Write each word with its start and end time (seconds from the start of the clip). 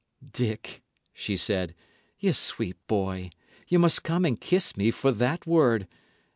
"Dick," 0.33 0.81
she 1.13 1.37
said, 1.37 1.75
"ye 2.17 2.31
sweet 2.31 2.75
boy, 2.87 3.29
ye 3.67 3.77
must 3.77 4.01
come 4.01 4.25
and 4.25 4.41
kiss 4.41 4.75
me 4.75 4.89
for 4.89 5.11
that 5.11 5.45
word. 5.45 5.87